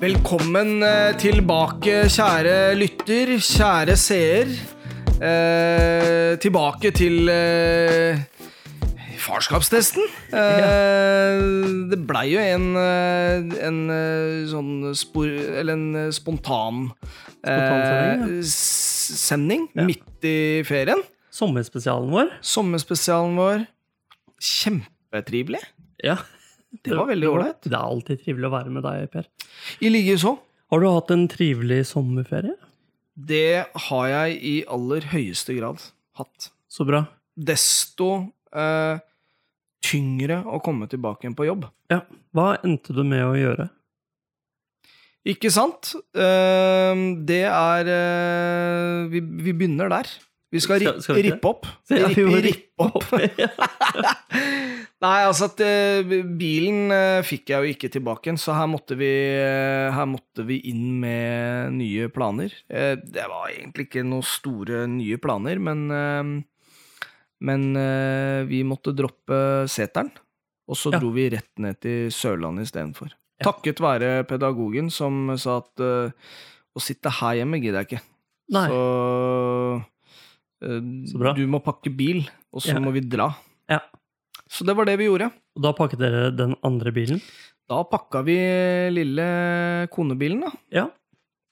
[0.00, 4.48] Velkommen eh, tilbake, kjære lytter, kjære seer.
[5.20, 8.22] Eh, tilbake til eh,
[9.20, 10.06] farskapstesten.
[10.32, 11.42] Eh,
[11.92, 15.28] det blei jo en, eh, en eh, sånn spor...
[15.28, 16.86] Eller en spontan
[17.44, 18.42] Spontansending, eh,
[19.20, 19.84] sending Ja.
[19.84, 20.36] midt i
[20.68, 21.04] ferien.
[21.30, 22.32] Sommerspesialen vår.
[22.56, 23.66] Sommerspesialen vår.
[24.40, 25.60] Kjempetrivelig.
[26.04, 26.16] Ja.
[26.70, 27.60] Det var veldig ålreit.
[27.66, 29.26] Det er alltid trivelig å være med deg, Per.
[29.82, 30.36] I likeså.
[30.70, 32.54] Har du hatt en trivelig sommerferie?
[33.14, 35.82] Det har jeg i aller høyeste grad
[36.20, 36.50] hatt.
[36.70, 37.02] Så bra.
[37.34, 38.10] Desto
[38.54, 39.02] eh,
[39.84, 41.66] tyngre å komme tilbake igjen på jobb.
[41.90, 42.04] Ja.
[42.36, 43.66] Hva endte du med å gjøre?
[45.28, 45.92] Ikke sant?
[46.14, 50.14] Eh, det er eh, vi, vi begynner der.
[50.50, 51.66] Vi skal, ri Skal- vi rippe opp.
[51.90, 53.04] Må rippe opp.
[55.00, 56.02] Nei, altså at eh,
[56.36, 59.08] bilen eh, fikk jeg jo ikke tilbake igjen, så her måtte vi,
[59.40, 62.52] eh, her måtte vi inn med nye planer.
[62.68, 65.86] Det var egentlig ikke noen store nye planer, men
[67.40, 67.62] Men
[68.50, 70.10] vi måtte droppe seteren,
[70.68, 70.98] og så Ja.
[71.00, 73.08] dro vi rett ned til Sørlandet istedenfor.
[73.40, 73.46] Ja.
[73.48, 78.02] Takket være pedagogen som sa at å sitte her hjemme gidder jeg ikke.
[78.52, 78.66] Nei.
[78.68, 79.84] Så.
[80.60, 82.80] Du må pakke bil, og så Ja.
[82.80, 83.30] må vi dra.
[83.68, 83.80] Ja.
[84.50, 85.30] Så det var det vi gjorde.
[85.56, 87.20] Og da pakket dere den andre bilen?
[87.70, 88.36] Da pakka vi
[88.90, 90.50] lille konebilen, da.
[90.74, 90.86] Ja.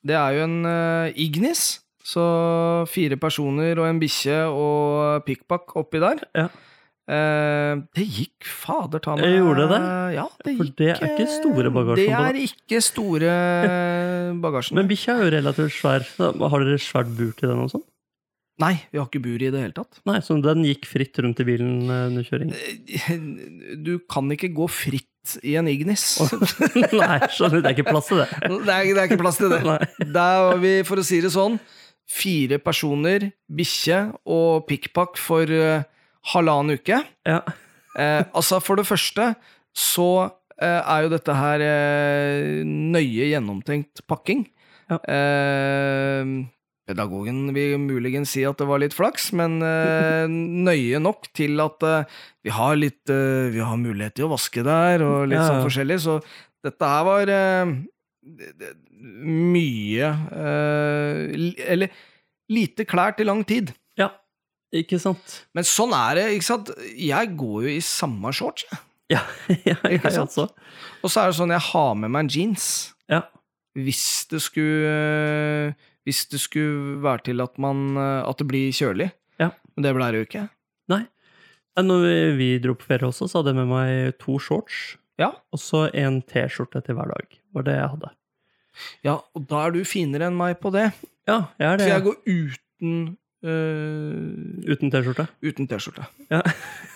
[0.04, 1.80] Det er jo en uh, Ignis.
[2.08, 2.22] Så
[2.88, 6.22] fire personer og en bikkje og pikkpakk oppi der.
[6.34, 6.48] Ja.
[7.08, 9.80] Uh, det gikk fader ta meg gjorde det?
[10.16, 13.36] Ja, det For gikk det er ikke store bagasjen Det er ikke store
[14.44, 14.76] bagasjen.
[14.80, 16.04] Men bikkja er jo relativt svær.
[16.18, 17.84] Har dere svært bur til den og sånn?
[18.58, 20.00] Nei, vi har ikke bur i det hele tatt.
[20.08, 22.54] Nei, så den gikk fritt rundt i bilen eh, under kjøring?
[23.86, 26.06] Du kan ikke gå fritt i en Ignis.
[27.02, 27.62] Nei, skjønner.
[27.62, 28.28] Det er ikke plass til det.
[28.66, 29.60] Det er, det er ikke plass til det.
[29.66, 29.78] Nei.
[30.02, 31.60] Der var vi, for å si det sånn,
[32.08, 34.02] fire personer, bikkje
[34.32, 35.86] og pikkpakk for uh,
[36.32, 37.02] halvannen uke.
[37.28, 37.42] Ja.
[37.98, 39.32] Eh, altså, for det første
[39.76, 40.10] så
[40.60, 44.46] eh, er jo dette her eh, nøye gjennomtenkt pakking.
[44.88, 45.00] Ja.
[45.02, 46.32] Eh,
[46.88, 51.84] pedagogen vil muligens si at det var litt flaks, men eh, nøye nok til at
[51.84, 55.46] eh, vi har litt eh, Vi har mulighet til å vaske der, og litt Ja,
[55.50, 56.18] sånn forskjellig, så
[56.64, 57.84] dette her var det-
[58.58, 58.74] det-
[59.28, 60.08] mye
[61.68, 61.92] Eller
[62.50, 63.74] lite klær til lang tid.
[63.96, 64.10] ja.
[64.74, 65.46] Ikke sant?
[65.56, 66.70] Men sånn er det, ikke sant?
[66.92, 68.78] Jeg går jo i samme shorts, jeg.
[69.14, 69.22] Ja,
[69.64, 70.44] ja jeg også.
[71.00, 72.66] Og så er det sånn, jeg har med meg en jeans.
[73.08, 73.22] Ja.
[73.78, 75.74] Hvis det skulle
[76.08, 79.10] Hvis det skulle være til at man eh, At det blir kjølig.
[79.38, 79.50] Ja.
[79.76, 80.44] Men det ble det jo ikke.
[80.88, 81.02] Nei.
[81.78, 82.06] Når
[82.40, 85.28] vi, dro på ferie også, så hadde jeg med meg to shorts Ja.
[85.54, 87.36] og så en T-skjorte til hver dag.
[87.54, 88.10] var det jeg hadde.
[89.04, 90.88] ja, og da er du finere enn meg på det.
[91.28, 91.88] Ja, jeg er For det.
[91.92, 95.28] jeg går uten eh, Uten T-skjorte.
[95.44, 96.06] Uten T-skjorte.
[96.32, 96.42] Ja.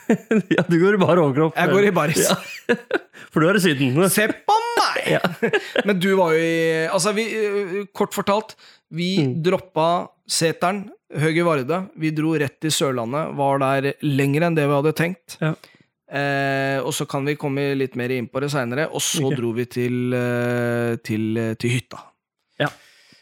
[0.57, 1.57] ja, du går i bar overkropp.
[1.57, 2.29] Jeg går i baris.
[2.29, 2.77] Ja.
[3.33, 3.97] For du er i Syden.
[4.13, 5.13] Se på meg!
[5.15, 5.21] Ja.
[5.89, 8.57] Men du var jo i Altså, vi, eh, kort fortalt,
[8.93, 9.37] vi Mm.
[9.45, 11.79] droppa seteren, Høge Varde.
[12.01, 15.37] Vi dro rett til Sørlandet, var der lenger enn det vi hadde tenkt.
[15.41, 15.53] Ja.
[16.13, 18.91] Eh, og så kan vi komme litt mer inn på det seinere.
[18.93, 19.37] Og så okay.
[19.41, 22.01] dro vi til, eh, til, til hytta.
[22.61, 22.69] Ja.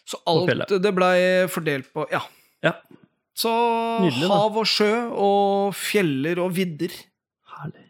[0.06, 2.22] Så alt det blei fordelt på Ja.
[2.66, 2.74] Ja.
[3.40, 3.50] Så
[4.04, 6.92] Nydelig, hav og sjø og fjeller og vidder.
[7.54, 7.86] Herlig.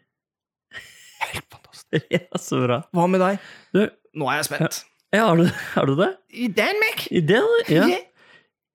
[1.31, 2.07] Helt fantastisk.
[2.15, 2.77] Ja, så bra.
[2.95, 3.41] Hva med deg?
[3.75, 3.81] Du,
[4.15, 4.77] Nå er jeg spent.
[5.11, 6.07] ja, har du, har du det?
[6.31, 7.01] I Danmark?
[7.11, 7.41] I det?
[7.67, 7.87] Ja.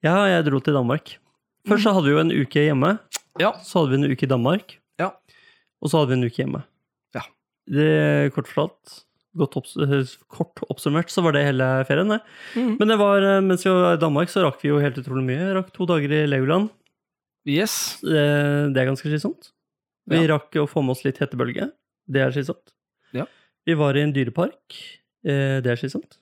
[0.04, 1.15] ja, jeg dro til Danmark.
[1.66, 2.91] Først så hadde vi jo en uke hjemme.
[3.41, 3.54] Ja.
[3.65, 4.76] Så hadde vi en uke i Danmark.
[5.00, 5.09] Ja.
[5.81, 6.60] Og så hadde vi en uke hjemme.
[7.16, 7.25] Ja.
[7.72, 7.88] Det,
[8.36, 8.98] kort fortalt,
[9.36, 12.20] godt opps eh, kort oppsummert, så var det hele ferien, det.
[12.56, 12.72] Mm.
[12.80, 15.24] Men det var, eh, mens vi var i Danmark, så rakk vi jo helt utrolig
[15.28, 15.41] mye.
[15.42, 16.70] Jeg rakk to dager i Legoland.
[17.47, 18.00] Yes.
[18.03, 18.24] Det,
[18.74, 19.53] det er ganske slitsomt.
[20.10, 20.36] Vi Ja.
[20.36, 21.71] rakk å få med oss litt hetebølge.
[22.09, 22.72] Det er slitsomt.
[23.15, 23.27] Ja.
[23.66, 24.74] Vi var i en dyrepark.
[25.27, 26.18] Eh, det er slitsomt.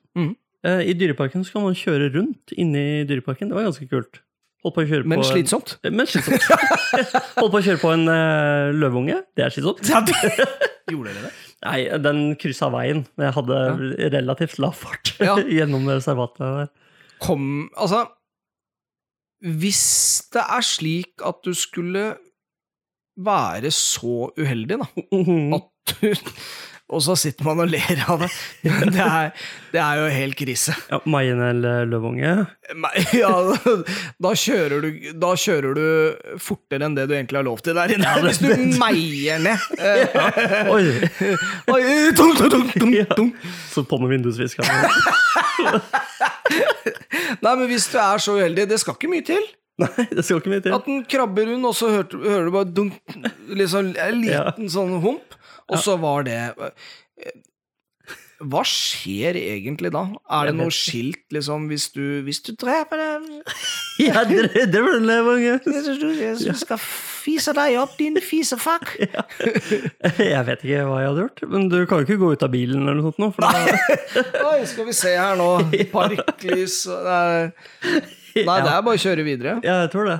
[0.64, 3.49] Eh, I dyreparken så kan man kjøre rundt inni dyreparken.
[3.50, 4.20] Det var ganske kult.
[4.64, 5.75] Holdt på å kjøre Men på slitsomt.
[5.84, 6.40] En, men slitsomt.
[7.37, 8.06] Holdt på å kjøre på en
[8.81, 9.19] løveunge.
[9.37, 9.84] Det er slitsomt.
[10.93, 11.32] Gjorde dere det?
[11.64, 13.06] Nei, den kryssa veien.
[13.16, 13.61] men Jeg hadde
[14.12, 15.37] relativt lav fart Ja.
[15.56, 16.69] gjennom reservatet der.
[17.25, 18.02] Kom Altså
[19.44, 22.14] Hvis det er slik at du skulle
[23.16, 25.55] være så uheldig, da Mhm.
[25.55, 26.14] At du
[26.94, 28.29] og så sitter man og ler av det.
[28.62, 29.31] Det er,
[29.75, 30.75] det er jo helt krise.
[30.93, 32.35] Ja, Maien eller løvunge?
[33.17, 33.32] Ja,
[34.25, 37.93] da kjører, du, da kjører du fortere enn det du egentlig har lov til der
[37.96, 38.14] inne.
[38.23, 39.58] det- Hvis du meier ned.
[39.85, 40.85] Eh, Oi!
[41.75, 41.81] Oi,
[42.94, 43.19] Ja.
[43.73, 44.70] Så på med vindusviskeren.
[47.44, 49.44] Nei, men hvis du er så uheldig, det skal ikke mye til.
[49.82, 50.75] Nei, det skal ikke mye til.
[50.76, 52.99] At den krabber rundt, og så hørte, hører du bare dunk,
[53.58, 55.35] liksom en liten sånn hump,
[55.70, 57.34] og så var det eh,
[58.44, 60.02] Hva skjer egentlig da?
[60.37, 63.28] Er det noe skilt, liksom, hvis du, hvis du dreper dem
[64.05, 65.55] Ja, det, det var en løvunge!
[65.64, 68.96] Jeg skal fise deg opp, din fisefuck!
[70.19, 72.50] Jeg vet ikke hva jeg hadde gjort, men du kan jo ikke gå ut av
[72.52, 73.31] bilen eller noe sånt nå.
[73.38, 75.49] Da, Oi, skal vi se her nå.
[75.94, 79.56] Parklys nei, det er bare å kjøre videre.
[79.64, 80.19] Ja, jeg tror det.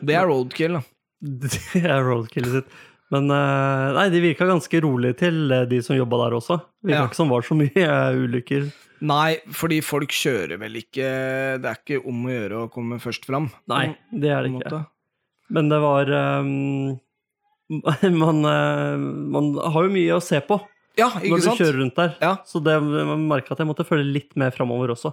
[0.00, 0.82] Det er roadkill, da.
[1.20, 2.76] Det er roadkillet sitt.
[3.14, 6.58] Men eh, nei, de virka ganske rolig til, eh, de som jobba der også.
[6.82, 7.04] Virka Ja.
[7.06, 8.66] ikke som var så mye eh, ulykker.
[9.04, 11.06] Nei, fordi folk kjører vel ikke
[11.60, 13.50] Det er ikke om å gjøre å komme først fram.
[13.70, 14.62] Nei, det er det ikke.
[14.64, 14.84] måte.
[15.52, 16.08] Men det var
[16.40, 16.94] um,
[18.22, 18.38] man,
[19.34, 20.56] man har jo mye å se på
[20.96, 21.60] Ja, ikke når du sant?
[21.60, 22.12] kjører rundt der.
[22.22, 22.32] Ja.
[22.48, 25.10] Så det man merka at jeg måtte følge litt mer framover også.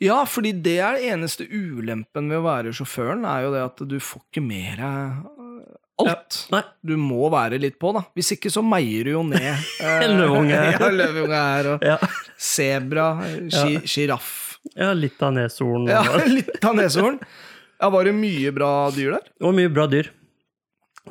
[0.00, 3.82] Ja, fordi det er det eneste ulempen ved å være sjåføren, er jo det at
[3.90, 5.26] du får ikke med deg
[6.04, 6.38] alt.
[6.52, 6.60] Nei.
[6.84, 8.02] Du må være litt på, da.
[8.16, 9.40] Hvis ikke så meier du jo ned.
[9.80, 10.58] eh, Løveunge.
[10.76, 11.96] ja, løveunge her, og Ja,
[12.36, 13.06] sebra,
[13.88, 14.58] sjiraff.
[14.76, 15.88] ja litt av neshorn.
[15.90, 16.02] Ja,
[16.36, 17.18] litt av neshorn.
[17.80, 19.26] Ja, var det mye bra dyr der?
[19.32, 20.12] Det var mye bra dyr.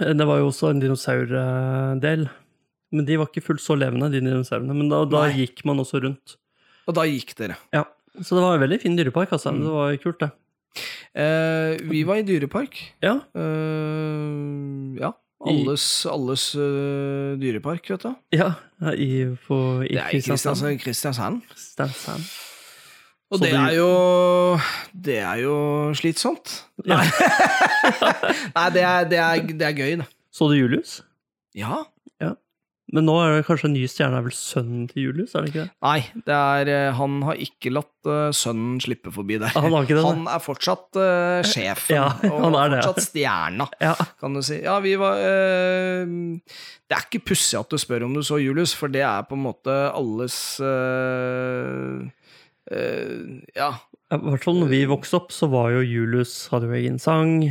[0.02, 2.28] Eh, Det var jo også en dinosaurdel.
[2.96, 4.74] Men de var ikke fullt så levende, de dinosaurene.
[4.78, 6.38] Men da, da gikk man også rundt.
[6.86, 7.58] Og da gikk dere.
[7.74, 7.84] Ja.
[8.22, 9.52] Så det var en veldig fin dyrepark, altså.
[9.52, 9.64] Mm.
[9.66, 10.30] Det var kult, det.
[11.16, 12.82] Eh, vi var i dyrepark.
[13.04, 13.20] Ja.
[13.36, 15.14] Uh, ja.
[15.46, 18.16] Alles, alles uh, dyrepark, vet du.
[18.34, 18.56] ja
[18.94, 20.80] i, på, i Det i Kristiansand.
[20.82, 21.42] Kristiansand.
[21.52, 22.28] Kristiansand.
[23.34, 24.60] Og det, det er jo
[24.94, 25.56] Det er jo
[25.98, 26.66] slitsomt.
[26.86, 27.02] Ja.
[28.58, 30.08] Nei, det er, det, er, det er gøy, da.
[30.32, 31.00] Så du Julius?
[31.56, 31.86] Ja.
[32.94, 35.32] Men nå er det kanskje en ny stjerne, er vel sønnen til Julius?
[35.34, 35.72] er det ikke det?
[35.82, 39.50] Nei, det er, eh, han har ikke latt uh, sønnen slippe forbi der.
[39.58, 40.04] Ah, Han det.
[40.06, 42.84] Han er fortsatt uh, sjefen, Ja, og er det.
[42.86, 43.96] fortsatt stjerna, Ja.
[44.22, 44.60] kan du si.
[44.62, 46.14] Ja, vi var uh,
[46.86, 49.34] Det er ikke pussig at du spør om du så Julius, for det er på
[49.38, 50.38] en måte alles
[52.70, 53.72] Ja.
[54.14, 57.50] I hvert fall når vi vokste opp, så var jo Julius hadde jo egen sang,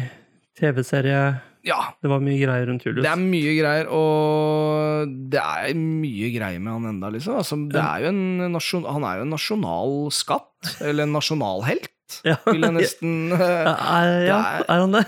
[0.58, 3.02] TV-serie Ja, Det var mye greier rundt Julius.
[3.06, 7.38] Det er mye greier, og det er mye greier med han enda, liksom.
[7.40, 8.12] Altså, det er
[8.52, 11.88] nasjon, han er jo en nasjonal skatt, eller en nasjonalhelt,
[12.28, 12.37] Ja.
[12.46, 15.06] vil jeg nesten Ja, er, ja, er- er han det?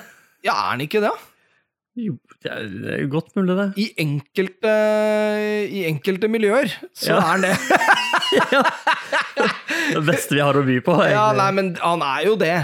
[0.48, 1.12] Ja, er han ikke det?
[1.96, 3.68] Jo, det er, godt mulig, det.
[3.80, 4.72] I enkelte,
[5.72, 7.20] i enkelte miljøer så Ja.
[7.20, 7.54] er han det.
[9.92, 10.96] Det beste vi har å by på.
[11.12, 12.54] Ja, nei, men han er jo det.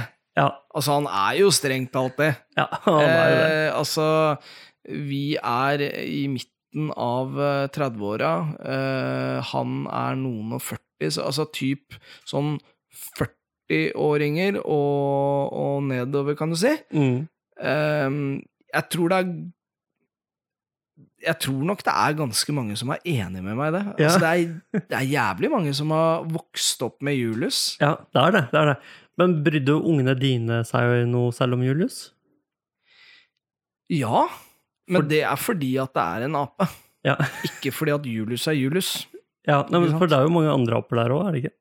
[0.72, 2.32] Altså, han er jo strengt talt det.
[2.60, 3.48] ja, han er jo det.
[3.52, 4.06] Eh, altså,
[5.08, 8.32] vi er i midten av eh, 30-åra.
[8.74, 11.98] Eh, han er noen og 40, så, altså typ
[12.28, 12.56] sånn
[13.18, 16.72] 40-åringer og, og nedover, kan du si.
[16.94, 17.26] Mm.
[17.60, 18.22] Eh,
[18.72, 19.34] jeg tror det er
[21.22, 23.82] jeg tror nok det er ganske mange som er enig med meg i det.
[24.00, 24.08] Ja.
[24.08, 27.60] Altså, det, er, det er jævlig mange som har vokst opp med Julius.
[27.80, 28.42] Ja, det er det.
[28.50, 28.76] det er det.
[29.20, 32.10] Men brydde ungene dine seg noe selv om Julius?
[33.92, 34.26] Ja,
[34.88, 36.68] men For- det er fordi at det er en ape.
[37.04, 37.16] Ja,
[37.48, 38.92] Ikke fordi at Julius er Julius.
[39.46, 41.54] ja nei, men For det er jo mange andre aper der òg, er det ikke?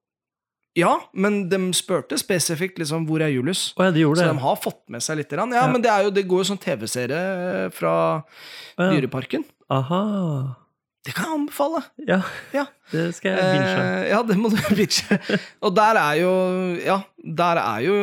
[0.80, 3.74] Ja, men de spurte spesifikt liksom, hvor er Julius.
[3.76, 5.34] Oh, ja, de gjorde Så de har fått med seg litt.
[5.36, 5.66] Ja, Ja.
[5.68, 8.92] men det, er jo, det går jo sånn TV-serie fra Å ja.
[8.94, 9.44] Dyreparken.
[9.70, 10.56] Aha.
[11.02, 11.80] Det kan jeg anbefale.
[12.06, 12.20] Ja,
[12.54, 12.66] Ja.
[12.92, 13.78] det skal jeg binge.
[13.82, 15.18] Eh, ja, det må du binge.
[15.66, 16.34] Og der er jo
[16.78, 17.00] Ja,
[17.42, 17.96] der er jo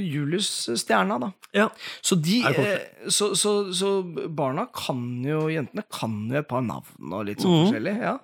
[0.00, 0.48] Julius
[0.80, 1.30] stjerna, da.
[1.52, 1.68] Ja.
[2.00, 3.92] Så de eh, så, så, så
[4.28, 7.62] barna kan jo Jentene kan jo et par navn og litt sånn mm.
[7.66, 7.96] forskjellig.
[8.00, 8.16] Ja.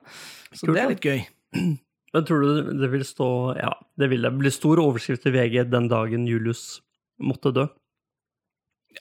[0.52, 1.24] Så Kult, det er litt gøy.
[2.12, 3.28] Men tror du det vil stå
[3.60, 6.80] Ja, det vil det bli stor overskrift i VG den dagen Julius
[7.20, 7.68] måtte dø?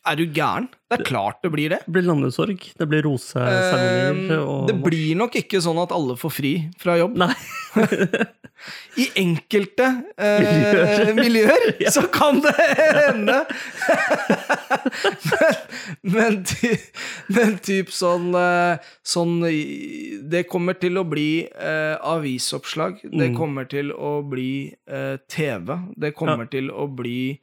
[0.07, 0.67] Er du gæren?
[0.91, 1.79] Det er klart det blir det.
[1.86, 6.15] Det blir landesorg, det blir roseseremonier Eh, og det blir nok ikke sånn at alle
[6.19, 7.15] får fri fra jobb.
[7.21, 7.33] Nei.
[9.01, 9.86] I enkelte
[10.21, 11.13] eh, Miljøer.
[11.17, 11.89] miljøer Ja.
[11.95, 13.39] så kan det hende.
[16.01, 16.71] men, men, ty,
[17.33, 19.38] men typ sånn, eh, sånn
[20.31, 23.01] Det kommer til å bli eh, avisoppslag.
[23.03, 23.38] Det Mm.
[23.38, 25.79] kommer til å bli eh, TV.
[25.98, 27.39] Det kommer til å bli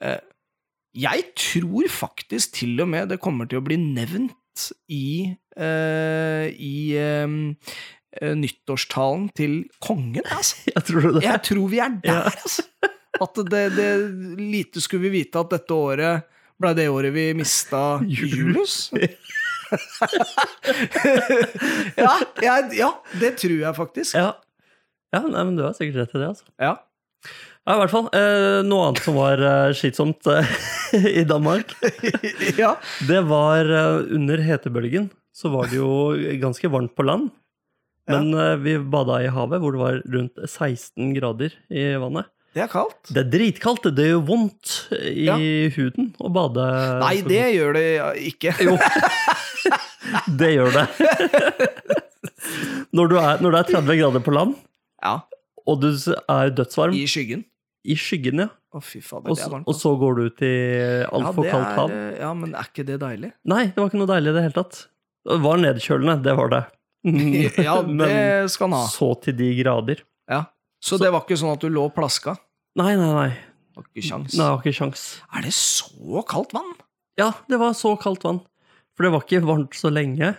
[0.00, 0.18] eh,
[0.96, 6.96] Jeg tror faktisk til og med det kommer til å bli nevnt i, uh, i
[6.98, 10.56] eh, nyttårstalen til kongen, altså.
[10.74, 11.22] Jeg tror det.
[11.24, 12.20] Jeg tror vi er der, Ja.
[12.34, 12.66] altså.
[13.20, 13.88] At det, det
[14.38, 16.26] Lite skulle vi vite at dette året
[16.60, 18.90] ble det året vi mista Julius.
[22.00, 24.14] ja, jeg, ja, det tror jeg faktisk.
[24.18, 24.32] Ja.
[25.14, 26.46] ja, nei, men du har sikkert rett i det, altså.
[26.60, 26.74] Ja.
[27.68, 28.06] Ja, i hvert fall.
[28.16, 30.48] Eh, noe annet som var eh, slitsomt eh,
[31.20, 31.74] i Danmark,
[32.62, 32.74] ja.
[33.06, 35.90] det var eh, under hetebølgen så var det jo
[36.40, 37.28] ganske varmt på land.
[38.10, 42.26] Men eh, vi bada i havet hvor det var rundt 16 grader i vannet.
[42.56, 43.12] Det er kaldt.
[43.14, 43.84] Det er dritkaldt.
[43.94, 45.36] Det gjør vondt i Ja.
[45.76, 46.64] huden å bade.
[47.04, 47.84] Nei, det gjør det
[48.32, 48.56] ikke.
[48.66, 48.74] Jo.
[50.40, 50.86] det gjør det.
[52.96, 54.56] når, du er, når det er 30 grader på land,
[55.04, 55.20] Ja,
[55.70, 57.44] og du er dødsvarm I skyggen.
[57.86, 59.66] i skyggen, ja, Å, fy fader, det er så- varmt.
[59.70, 60.50] og så går du ut i
[61.10, 61.90] altfor ja, kaldt hav.
[61.94, 63.32] er, ja, men er ikke det deilig?
[63.50, 64.80] Nei, det var ikke noe deilig i det hele tatt.
[65.30, 66.62] Det var nedkjølende, det var det.
[67.64, 68.86] Ja, det skal han ha.
[68.92, 70.02] så til de grader.
[70.30, 70.44] Ja.
[70.84, 72.36] Så det var ikke sånn at du lå og plaska?
[72.76, 73.30] Nei, nei, nei.
[73.70, 74.32] Det var ikke sjans.
[74.36, 75.02] Det var ikke sjans.
[75.34, 76.70] Er det så kaldt vann?
[77.18, 78.40] Ja, det var så kaldt vann.
[78.96, 80.34] For det var ikke varmt så lenge.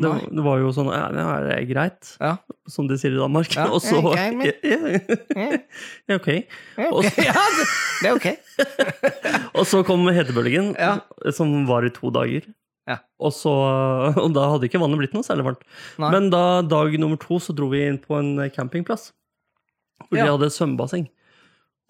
[0.00, 2.30] Det, det var jo sånn Ja, det er greit, Ja.
[2.66, 3.50] som de sier i Danmark.
[3.52, 4.78] Ja, og så ok, men- ja,
[6.08, 6.28] ja, ok.
[6.88, 8.28] Ok, ja, det, er ok.
[9.58, 10.72] Og så kom hetebølgen,
[11.36, 12.48] som var i to dager.
[12.88, 12.96] Ja.
[13.22, 13.52] Og, så,
[14.18, 15.60] og da hadde ikke vannet blitt noe særlig varmt.
[16.02, 16.08] Nei.
[16.16, 19.10] Men da dag nummer to så dro vi inn på en campingplass.
[20.08, 21.04] Hvor de hadde svømmebasseng.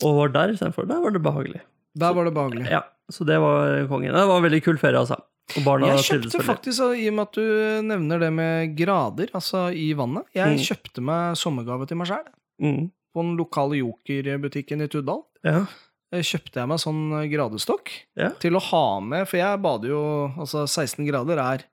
[0.05, 0.85] Og var der istedenfor.
[0.91, 1.63] Der var det behagelig.
[1.97, 2.67] Der var det behagelig.
[2.69, 2.83] Ja,
[3.13, 4.13] Så det var kongen.
[4.13, 5.17] Det var en veldig kul ferie, altså.
[5.57, 10.25] Jeg kjøpte faktisk, i og med at du nevner det med grader, altså i vannet
[10.35, 10.63] Jeg Mm.
[10.65, 12.27] kjøpte meg sommergave til meg sjæl
[12.63, 12.91] Mm.
[13.15, 15.23] På den lokale Joker-butikken i Tuddal.
[15.45, 15.67] Ja.
[16.13, 18.31] Eh, Kjøpte jeg meg sånn gradestokk Ja.
[18.39, 21.65] til å ha med, for jeg bader jo Altså, 16 grader er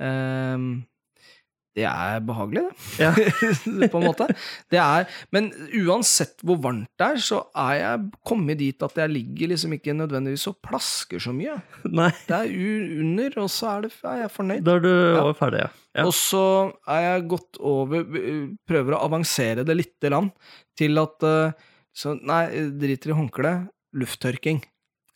[0.00, 0.84] ehm,
[1.74, 3.02] Det er behagelig, det.
[3.02, 3.10] Ja.
[3.92, 4.28] på en måte.
[4.70, 5.48] Det er, men
[5.82, 9.96] uansett hvor varmt det er, så er jeg kommet dit at jeg ligger liksom ikke
[9.98, 11.56] nødvendigvis og plasker så mye.
[11.90, 12.54] Nei, Det er
[13.02, 14.62] under, og så er, det, er jeg fornøyd.
[14.68, 15.26] da er du ja.
[15.40, 15.72] ferdig, ja.
[15.98, 16.06] ja.
[16.06, 16.44] Og så
[16.94, 18.06] er jeg gått over
[18.70, 20.30] Prøver å avansere det lite grann
[20.78, 21.26] til at
[21.94, 22.44] så, Nei,
[22.78, 23.52] driter i håndkle.
[23.94, 24.62] Lufttørking.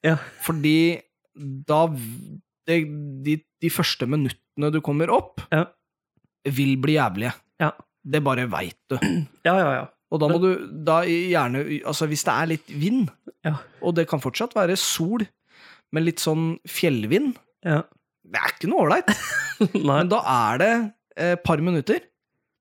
[0.07, 0.19] Ja.
[0.45, 0.99] Fordi
[1.38, 1.87] da
[2.69, 2.83] det,
[3.25, 5.67] de, de første minuttene du kommer opp, Ja.
[6.45, 7.33] Vil bli jævlige.
[7.61, 7.73] Ja.
[8.09, 8.99] Det bare veit du.
[9.49, 9.87] Ja, ja, ja.
[10.09, 10.50] Og da må du
[10.87, 13.11] da gjerne Altså, hvis det er litt vind,
[13.45, 13.57] Ja.
[13.85, 15.26] og det kan fortsatt være sol,
[15.92, 17.35] men litt sånn fjellvind
[17.66, 17.83] ja.
[18.28, 19.09] Det er ikke noe ålreit.
[19.88, 20.73] Men da er det
[21.16, 22.02] et par minutter,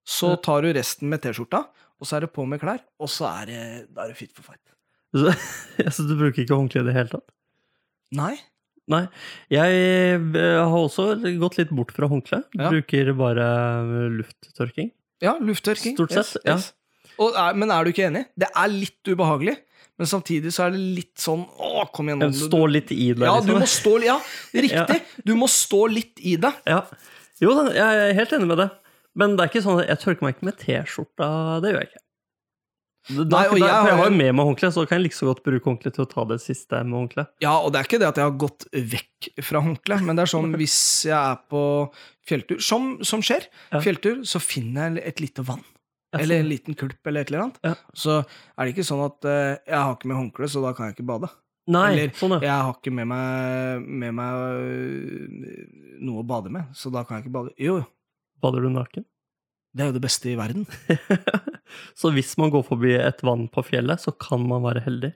[0.08, 1.60] så tar du resten med T-skjorta,
[2.00, 3.60] og så er det på med klær, og så er det,
[3.92, 4.64] da er det fit for fight.
[5.12, 5.34] Så,
[5.98, 7.28] så du bruker ikke håndkle i det hele tatt?
[8.16, 8.38] Nei.
[8.92, 9.04] Nei.
[9.52, 11.10] Jeg eh, har også
[11.42, 12.42] gått litt bort fra håndkle.
[12.56, 12.72] Ja.
[12.72, 13.48] Bruker bare
[14.22, 14.94] lufttørking.
[15.24, 15.98] Ja, lufttørking.
[15.98, 16.58] Stort sett, ja.
[17.18, 18.28] Og, er, men er du ikke enig?
[18.38, 19.56] Det er litt ubehagelig,
[19.98, 22.28] men samtidig så er det litt sånn Å, kom igjen.
[22.38, 23.64] står litt i det, Ja, du liksom.
[23.64, 24.18] må stå Ja,
[24.54, 25.00] riktig.
[25.26, 26.54] Du må stå litt i det.
[26.70, 26.84] Ja.
[27.42, 28.70] Jo da, jeg er helt enig med det.
[29.18, 31.30] Men det er ikke sånn jeg tørker meg ikke med T-skjorta.
[31.64, 32.04] Det gjør jeg ikke.
[33.08, 34.98] Da, Nei, og da, jeg har jeg har jo- jo med meg håndkle, så kan
[35.00, 37.28] jeg like så godt bruke håndkle til å ta det siste med håndkle.
[37.42, 40.26] Ja, og det er ikke det at jeg har gått vekk fra håndkle, men det
[40.26, 41.62] er sånn hvis jeg er på
[42.28, 43.80] fjelltur, som, som skjer, Ja.
[43.80, 45.64] fjelltur, så finner jeg et lite vann.
[46.14, 46.50] Eller en sånn.
[46.50, 47.58] liten kulp eller et eller annet.
[47.64, 47.74] Ja.
[47.94, 48.14] Så
[48.58, 50.96] er det ikke sånn at uh, jeg har ikke med håndkle, så da kan jeg
[50.98, 51.30] ikke bade.
[51.68, 52.40] Nei, Eller sånn, ja.
[52.48, 57.18] jeg har ikke med meg, med meg øh, noe å bade med, så da kan
[57.20, 57.52] jeg ikke bade.
[57.60, 57.82] Jo,
[58.42, 59.04] Bader du naken?
[59.78, 60.66] Det er jo det beste i verden.
[62.00, 65.14] så hvis man går forbi et vann på fjellet, så kan man være heldig.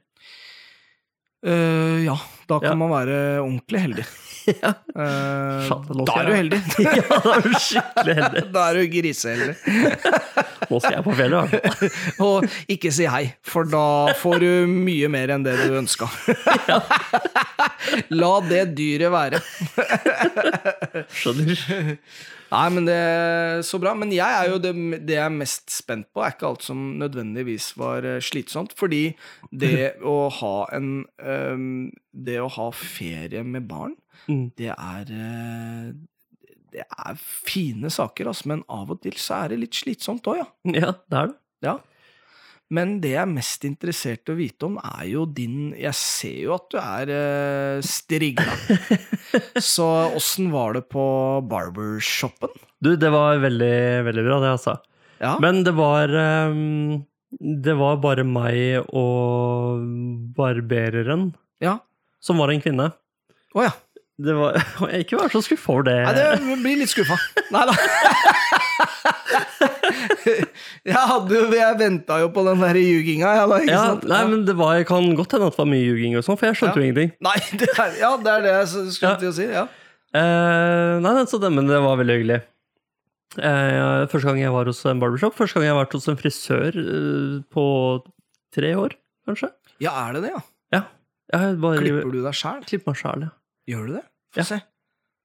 [1.41, 2.13] Uh, ja,
[2.45, 2.77] da kan Ja.
[2.77, 4.03] man være ordentlig heldig.
[4.61, 4.71] ja.
[4.93, 6.59] uh, Faen, da er du heldig.
[6.85, 8.43] ja, da er du skikkelig heldig.
[8.53, 9.55] da er du griseheldig.
[10.69, 11.95] Nå skal jeg på fjellet, i hvert fall.
[12.27, 13.81] Og ikke si hei, for da
[14.21, 16.05] får du mye mer enn det du ønska.
[18.13, 19.41] La det dyret være.
[21.17, 21.65] Skjønner.
[22.51, 23.93] Nei, men det er så bra.
[23.95, 24.73] Men jeg er jo det,
[25.07, 28.73] det jeg er mest spent på, er ikke alt som nødvendigvis var eh, slitsomt.
[28.79, 29.03] Fordi
[29.51, 30.89] det å ha en
[31.23, 31.67] um,
[32.11, 33.95] Det å ha ferie med barn,
[34.29, 34.51] Mm.
[34.53, 35.85] det er eh,
[36.75, 40.37] Det er fine saker, altså, men av og til så er det litt slitsomt òg,
[40.43, 40.45] ja.
[40.77, 41.35] Ja, det er det.
[41.65, 41.73] ja.
[42.71, 46.37] Men det jeg er mest interessert i å vite om, er jo din Jeg ser
[46.45, 48.53] jo at du er eh, strigla.
[49.73, 51.03] Så åssen var det på
[51.51, 52.53] barbershopen?
[52.81, 54.77] Du, det var veldig, veldig bra, det, altså.
[55.21, 55.35] Ja.
[55.43, 59.83] Men det var um, Det var bare meg og
[60.37, 61.77] barbereren, ja.
[62.23, 62.87] som var en kvinne.
[63.51, 63.73] Å ja.
[64.21, 64.55] Det var,
[65.01, 65.99] ikke vær så skuffa over det.
[66.07, 67.17] Nei, det blir litt skuffa.
[67.51, 67.75] Nei da.
[70.91, 74.03] Jeg hadde jo Jeg venta jo på den der ljuginga, jeg, ja, sant?
[74.09, 74.27] nei, Ja.
[74.27, 76.59] men det var, kan godt hende at det var mye ljuging, og sånn, for jeg
[76.59, 76.81] skjønte Ja.
[76.81, 77.11] jo ingenting.
[77.27, 79.17] Nei, det er, ja, det er det jeg skulle Ja.
[79.21, 79.47] til å si.
[79.51, 79.65] Ja.
[80.13, 82.39] Eh, nei, det, men det var veldig hyggelig.
[83.39, 86.17] Eh, første gang jeg var hos en barbershop, første gang jeg har vært hos en
[86.19, 87.65] frisør eh, på
[88.51, 88.97] tre år,
[89.29, 89.51] kanskje.
[89.79, 90.41] ja, er det det, ja?
[90.75, 90.81] Ja.
[91.31, 92.65] Jeg bare Klipper du deg sjæl?
[92.67, 93.31] klipper meg sjæl, ja.
[93.71, 94.03] Gjør du det?
[94.35, 94.43] Få Ja.
[94.49, 94.57] se.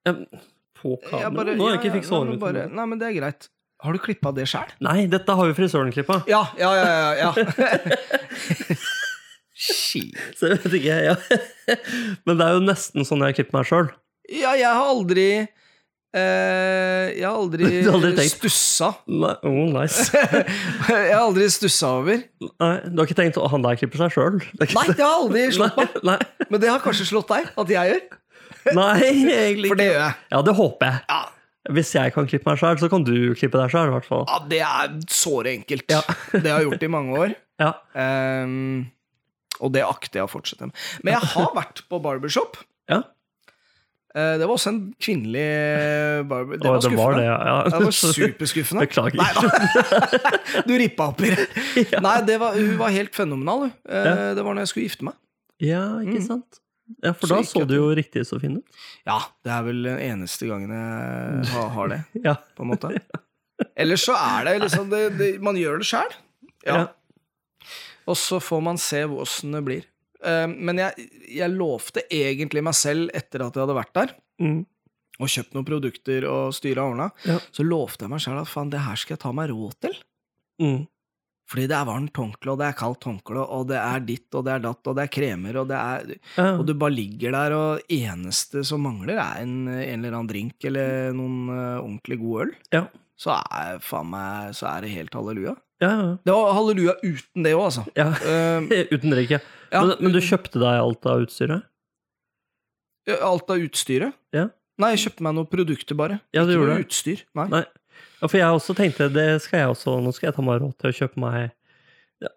[0.07, 0.13] Ja,
[0.77, 1.31] På kamera?
[1.35, 2.73] Bare- Nå har jeg ja, ikke ja, fiksa nei, håret mitt.
[2.77, 3.49] Nei, men det er greit.
[3.85, 4.71] Har du klippa det sjæl?
[4.81, 6.23] Nei, dette har jo frisøren klippa.
[6.29, 6.87] Ja, ja, ja.
[7.13, 8.77] ja, ja.
[9.57, 11.15] Så jeg vet ikke, ja.
[12.27, 13.87] Men det er jo nesten sånn jeg klipper meg sjøl.
[14.29, 18.91] Ja, jeg har aldri eh, Jeg har aldri, aldri stussa.
[19.07, 20.09] Oh, nice.
[20.13, 22.21] jeg har aldri stussa over.
[22.43, 24.37] Nei, du har ikke tenkt at han der klipper seg sjøl?
[24.61, 25.97] Nei, det har aldri slått meg.
[26.11, 26.19] Nei,
[26.51, 28.05] Men det har kanskje slått deg at jeg gjør.
[28.77, 29.93] nei, egentlig For det ikke.
[29.95, 30.21] gjør jeg.
[30.35, 31.01] Ja, det håper jeg.
[31.13, 31.21] Ja,
[31.73, 34.23] Hvis jeg kan klippe meg sjøl, så kan du klippe deg sjøl, i hvert fall.
[34.29, 35.85] ja det er såre enkelt.
[35.91, 36.01] Ja.
[36.31, 37.35] det har jeg gjort i mange år.
[37.57, 37.71] Ja.
[37.97, 38.85] Um,
[39.65, 40.75] og det akter jeg å fortsette med.
[41.01, 42.59] Men jeg har vært på barbershop.
[42.91, 42.99] ja.
[44.17, 45.41] Eh, det var også en kvinnelig
[46.29, 46.57] barber...
[46.61, 47.17] Det var det var skuffende.
[47.17, 47.37] det, ja.
[47.45, 47.57] ja.
[47.69, 48.81] Det var superskuffende.
[48.85, 49.19] Beklager.
[49.19, 50.61] Nei da.
[50.65, 51.45] Du rippa opp i det.
[52.01, 53.73] Nei, det var, hun var helt fenomenal, hun.
[53.89, 55.17] Eh, Det var når jeg skulle gifte meg.
[55.61, 56.25] Ja, ikke Mm.
[56.29, 56.61] sant?
[57.03, 58.77] Ja, for da så du jo riktig så fin ut.
[59.05, 62.35] Ja, det er vel den eneste gangen jeg har, har det, Ja.
[62.55, 62.93] på en måte.
[63.75, 66.15] Ellers så er det liksom det, det, Man gjør det sjæl.
[66.65, 66.77] Ja.
[66.77, 66.87] Ja.
[68.07, 69.85] Og så får man se åssen det blir.
[70.23, 71.07] Eh, Men jeg,
[71.41, 74.59] jeg lovte egentlig meg selv, etter at jeg hadde vært der, Mm.
[75.19, 77.39] og kjøpt noen produkter og styra og ordna, Ja.
[77.51, 79.95] så lovte jeg meg sjøl at faen, det her skal jeg ta meg råd til.
[80.61, 80.83] Mm.
[81.47, 84.43] Fordi det er varmt håndkle, og det er kaldt håndkle, og det er ditt, og
[84.43, 86.09] det er datt, og det er kremer, og det er.
[86.57, 90.67] Og du bare ligger der, og eneste som mangler, er en, en eller annen drink
[90.67, 92.51] eller noen uh, ordentlig god øl.
[92.75, 92.83] Ja.
[93.17, 95.55] Så er, faen meg, så er det helt halleluja.
[95.81, 96.11] Ja, ja.
[96.25, 97.85] Det var halleluja uten det òg, altså.
[97.95, 98.09] ja.
[98.27, 99.41] Eh, Uten drikk, ja.
[99.71, 99.81] Ja.
[99.85, 101.65] Men, men du kjøpte deg alt av utstyret?
[103.23, 104.15] alt av utstyret.
[104.35, 104.49] Ja.
[104.81, 106.17] Nei, jeg kjøpte meg noen produkter, bare.
[106.35, 106.87] Ja, du Ikke gjorde noe det.
[106.91, 107.21] utstyr.
[107.39, 107.45] Nei.
[107.53, 107.63] Nei.
[108.17, 110.75] Ja, for jeg også tenkte det skal jeg også, nå skal jeg ta meg råd
[110.81, 111.51] til å kjøpe meg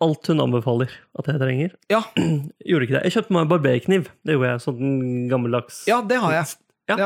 [0.04, 1.76] alt hun anbefaler at jeg trenger.
[1.92, 2.02] Ja,
[2.68, 3.04] Gjorde ikke det.
[3.08, 4.10] Jeg kjøpte meg en barberkniv.
[4.26, 4.64] Det gjorde jeg.
[4.66, 4.90] Sånn
[5.30, 6.58] gammeldags ja, det har jeg.
[6.90, 6.96] Ja.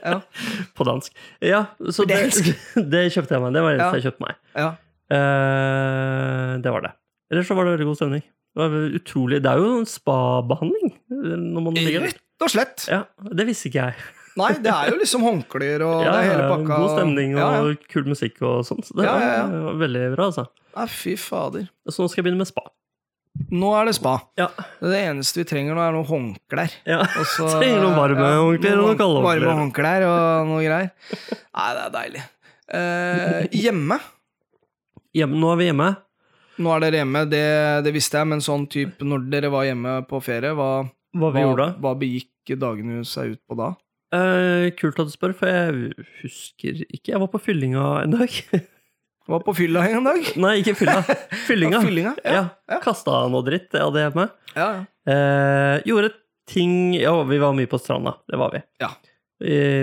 [0.00, 0.16] Ja.
[0.76, 1.12] På dansk.
[1.44, 2.22] Ja, så det,
[2.94, 3.54] det kjøpte jeg meg.
[3.54, 4.42] Det var det eneste jeg kjøpte meg.
[4.58, 4.74] ja.
[5.08, 6.90] Uh, det var det.
[7.32, 8.24] Ellers så var det veldig god stemning.
[8.52, 12.12] Det var utrolig Det er jo en spabehandling når man ligger der.
[12.12, 12.84] Rett og slett.
[12.90, 13.02] Ja,
[13.38, 14.04] det visste ikke jeg.
[14.38, 16.78] Nei, det er jo liksom håndklær og Ja, det er hele pakka.
[16.80, 17.76] god stemning og ja, ja.
[17.92, 18.82] kul musikk og sånn.
[18.86, 19.62] Så det Ja, ja, ja.
[19.68, 20.44] var veldig bra, altså.
[20.76, 21.68] Ja, fy fader.
[21.90, 22.64] Så nå skal jeg begynne med spa.
[23.54, 24.16] Nå er det spa.
[24.38, 24.48] Ja.
[24.82, 26.72] Det eneste vi trenger nå, er noen håndklær.
[26.90, 27.00] ja.
[27.36, 30.02] Trenger noen varme håndklær og noen kalde Varme håndklær.
[30.06, 30.90] håndklær og noe greier.
[31.54, 32.24] Nei, det er deilig.
[32.78, 33.98] Eh, hjemme.
[35.16, 35.88] Hjemme, nå er vi hjemme.
[36.58, 37.44] Nå er dere hjemme, det,
[37.86, 40.70] det visste jeg, men sånn type når dere var hjemme på ferie, hva,
[41.14, 43.68] Hva vi hva, hva begikk dagene seg ut på da?
[44.14, 45.92] Eh, kult at du spør, for jeg
[46.22, 47.12] husker ikke.
[47.12, 48.38] Jeg var på fyllinga en dag.
[49.28, 50.22] Var på fylla en dag?
[50.40, 51.02] Nei, ikke fylla.
[51.44, 51.82] Fyllinga.
[51.84, 52.78] Fyllinga, ja, Ja, ja.
[52.80, 54.24] Kasta noe dritt jeg hadde hjemme.
[54.54, 54.86] Ja, ja.
[55.12, 56.14] Eh, gjorde
[56.48, 58.14] ting Ja, vi var mye på stranda.
[58.28, 58.62] Det var vi.
[58.80, 58.88] Ja.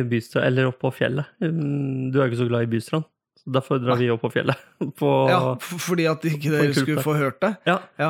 [0.10, 1.30] Bystrand, eller opp på fjellet.
[1.46, 3.06] Mm, Du er ikke så glad i bystrand.
[3.40, 4.58] Så derfor drar vi opp på fjellet.
[5.00, 7.54] På, ja fordi at ikke dere skulle få hørt det?
[7.70, 7.78] ja.
[8.02, 8.10] Ja.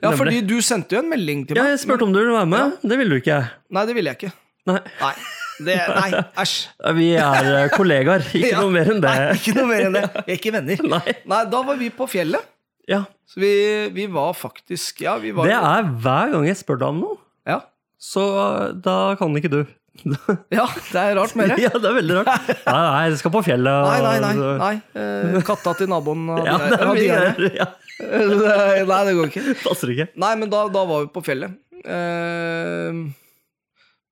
[0.00, 1.76] ja, fordi du sendte jo en melding til Ja, meg.
[1.76, 2.80] jeg spurte om du ville være med.
[2.82, 3.36] Det ville du ikke.
[3.76, 4.32] Nei, det ville jeg ikke.
[4.66, 4.80] Nei.
[5.00, 5.12] Nei,
[5.66, 6.10] det, nei
[6.42, 6.54] æsj.
[6.98, 8.60] Vi er eh, kollegaer, ikke Ja.
[8.64, 9.12] noe mer enn det.
[9.14, 10.04] Nei, ikke noe mer enn det.
[10.26, 10.84] Vi er ikke venner.
[10.96, 11.16] Nei.
[11.32, 12.52] Nei, da var vi på fjellet.
[12.90, 13.04] Ja.
[13.26, 13.50] Så vi,
[13.90, 17.16] vi var faktisk Ja, vi var Det er hver gang jeg spør deg om noe,
[17.48, 17.56] Ja,
[17.98, 19.60] så eh, da kan ikke du.
[20.52, 21.56] ja det er rart med det.
[21.64, 22.50] Ja, det er veldig rart.
[22.66, 23.88] Nei, nei, jeg skal på fjellet.
[23.88, 24.56] Nei, nei, nei.
[24.60, 24.72] nei.
[25.02, 29.44] Eh, katta til naboen hadde Ja, det hadde ja, Nei, det går ikke.
[29.64, 30.10] Passer ikke.
[30.20, 31.56] Nei, men da, da var vi på fjellet.
[31.80, 33.06] Eh,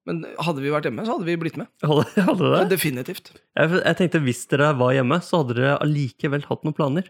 [0.05, 1.69] men hadde vi vært hjemme, så hadde vi blitt med.
[1.85, 2.63] Hadde, hadde det?
[2.75, 3.31] Definitivt.
[3.57, 7.09] Jeg, jeg tenkte hvis dere var hjemme, så hadde dere allikevel hatt noen planer.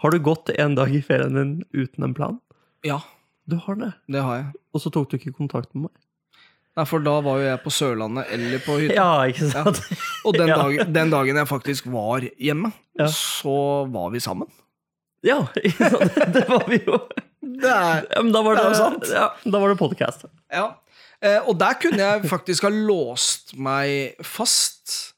[0.00, 2.38] Har du gått en dag i ferien din uten en plan?
[2.86, 3.00] Ja,
[3.50, 3.90] Du har det.
[4.08, 4.46] det har jeg.
[4.72, 5.96] Og så tok du ikke kontakt med meg?
[6.78, 8.94] Nei, for da var jo jeg på Sørlandet eller på hytta.
[8.94, 9.80] Ja, ikke sant?
[10.24, 10.56] Og den, Ja.
[10.62, 13.08] dagen, den dagen jeg faktisk var hjemme, Ja.
[13.12, 14.48] så var vi sammen.
[15.26, 15.42] Ja,
[16.34, 16.96] det var vi jo.
[17.40, 19.08] Det er da var Det det, sant.
[19.08, 20.26] Ja, da var det podcast.
[20.52, 20.66] Ja.
[21.20, 25.14] Eh, og der kunne jeg faktisk ha låst meg fast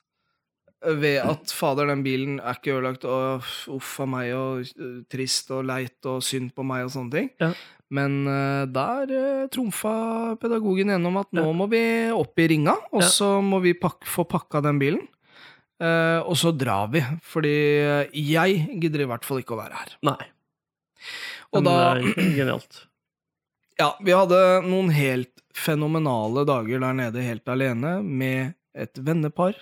[0.82, 5.52] ved at fader, den bilen er ikke ødelagt, og uff a meg, og eh, trist
[5.54, 7.30] og leit og synd på meg og sånne ting.
[7.42, 7.52] Ja.
[7.92, 9.94] Men eh, der uh, trumfa
[10.40, 11.82] pedagogen gjennom at nå må vi
[12.16, 15.04] opp i ringa, og så må vi pak få pakka den bilen.
[15.82, 17.56] Uh, og så drar vi, fordi
[18.14, 19.96] jeg gidder i hvert fall ikke å være her.
[20.08, 20.20] Nei.
[21.52, 22.06] Og Men da er
[22.38, 22.86] genialt.
[23.80, 29.56] Ja, vi hadde noen helt fenomenale dager der nede helt alene, med et vennepar,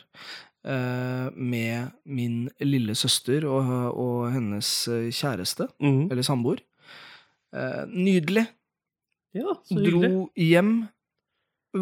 [0.67, 6.05] eh, med min lille søster og, og hennes eh, kjæreste, mm.
[6.11, 6.63] eller samboer.
[7.55, 8.47] Eh, nydelig.
[9.35, 10.11] Ja, så hyggelig.
[10.11, 10.75] Dro hjem,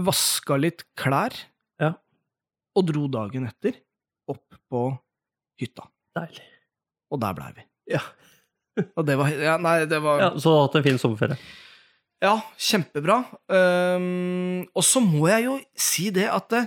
[0.08, 1.36] vaska litt klær,
[1.80, 1.94] Ja.
[2.76, 3.76] og dro dagen etter
[4.28, 4.88] opp på
[5.60, 5.88] hytta.
[6.16, 6.44] Deilig.
[7.12, 7.64] Og der blei vi.
[7.94, 8.02] Ja.
[8.98, 11.38] Og det var ja, Nei, det var ja, Så du har hatt en fin sommerferie.
[12.18, 13.20] Ja, kjempebra.
[13.46, 16.64] Um, og så må jeg jo si det at det,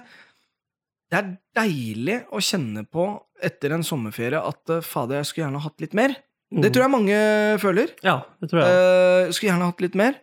[1.12, 3.10] det er deilig å kjenne på
[3.44, 6.14] etter en sommerferie at eh, fader, jeg skulle gjerne hatt litt mer.
[6.52, 7.18] Det tror jeg mange
[7.64, 7.92] føler.
[8.06, 8.72] Ja, det tror jeg.
[8.72, 10.20] Uh, skulle gjerne hatt litt mer.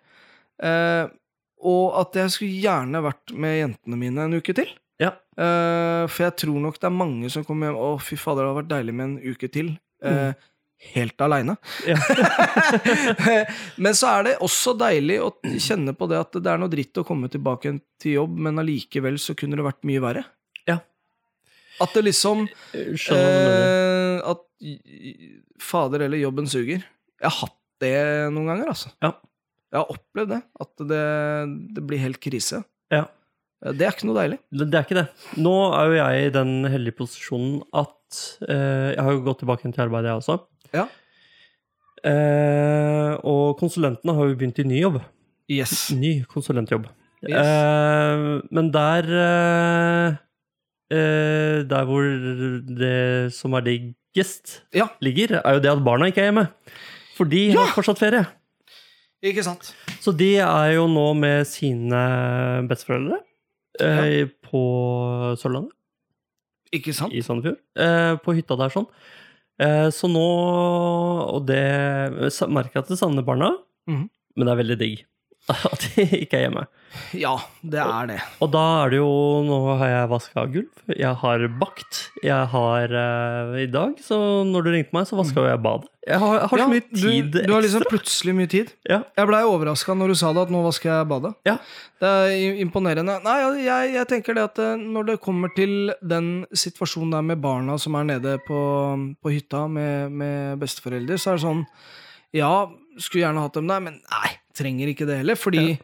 [0.64, 1.12] Uh,
[1.68, 4.70] og at jeg skulle gjerne vært med jentene mine en uke til.
[5.03, 5.12] Ja.
[5.38, 8.51] Uh, for jeg tror nok det er mange som kommer hjem Å, fy fader, det
[8.51, 9.74] hadde vært deilig med en uke til.
[10.03, 10.33] eh,
[10.95, 11.57] Helt aleine.
[11.88, 11.97] Ja.
[13.83, 17.01] men så er det også deilig å kjenne på det at det er noe dritt
[17.01, 20.23] å komme tilbake til jobb, men allikevel så kunne det vært mye verre.
[20.71, 20.79] Ja.
[21.83, 24.45] At det liksom eh, At
[25.62, 26.83] fader eller jobben suger.
[27.19, 27.95] Jeg har hatt det
[28.35, 28.91] noen ganger, altså.
[29.03, 29.12] Ja.
[29.69, 30.41] Jeg har opplevd det.
[30.62, 31.05] At det,
[31.77, 32.62] det blir helt krise.
[32.95, 33.05] Ja.
[33.64, 34.38] Eh, Det er ikke noe deilig.
[34.55, 35.09] Det det er ikke det.
[35.43, 39.67] Nå er jo jeg i den heldige posisjonen at eh, Jeg har jo gått tilbake
[39.69, 40.38] til arbeidet, jeg også.
[40.74, 40.87] Ja.
[42.07, 45.00] Eh, og konsulentene har jo begynt i ny jobb.
[45.50, 45.88] Yes.
[45.96, 46.87] Ny konsulentjobb.
[47.26, 47.35] Yes.
[47.40, 50.18] Eh, men der eh,
[50.94, 52.04] eh, Der hvor
[52.78, 54.87] det som er diggest, Ja.
[55.02, 56.46] ligger, er jo det at barna ikke er hjemme.
[57.16, 57.64] For de Ja!
[57.64, 58.26] har fortsatt ferie.
[59.22, 59.74] Ikke sant?
[60.00, 63.18] Så de er jo nå med sine besteforeldre
[63.83, 64.62] eh, på
[65.37, 65.72] Sørlandet,
[66.72, 67.12] Ikke sant?
[67.12, 67.59] i Sandefjord.
[67.76, 68.87] Eh, på hytta der, sånn.
[69.59, 70.27] Eh, så nå
[71.35, 71.62] Og det
[72.47, 73.51] merker jeg at det savner barna,
[73.90, 74.05] mm.
[74.37, 75.01] men det er veldig digg
[75.73, 76.67] at de ikke er hjemme.
[77.17, 78.17] Ja, det er det.
[78.43, 79.09] Og da er det jo
[79.45, 84.65] Nå har jeg vaska gulv, jeg har bakt, jeg har uh, I dag, så når
[84.65, 85.91] du ringte meg, så vaska jo jeg badet.
[86.09, 88.73] Jeg har, jeg har Ja, så mye tid du, du har liksom plutselig mye tid.
[88.89, 89.03] Ja.
[89.21, 91.35] Jeg blei overraska når du sa det, at nå vasker jeg badet.
[91.49, 91.59] Ja.
[92.01, 93.19] Det er imponerende.
[93.25, 97.45] Nei, jeg, jeg tenker det at eh, når det kommer til den situasjonen der med
[97.45, 98.61] barna som er nede på,
[99.21, 101.65] på hytta med, med besteforeldre, så er det sånn
[102.37, 102.53] Ja,
[102.97, 105.38] skulle gjerne hatt dem der, men nei, trenger ikke det heller.
[105.38, 105.79] Fordi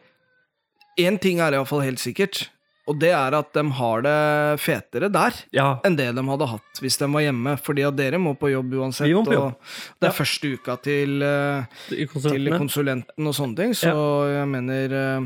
[1.01, 2.49] én ting er iallfall helt sikkert,
[2.85, 4.17] og det er at de har det
[4.61, 5.79] fetere der ja.
[5.87, 7.55] enn det de hadde hatt hvis de var hjemme.
[7.65, 9.09] Fordi at dere må på jobb uansett.
[9.25, 9.55] På jobb.
[9.57, 10.17] Og det er Ja.
[10.19, 13.95] første uka til, eh, til konsulenten og sånne ting, så
[14.29, 15.25] jeg mener eh,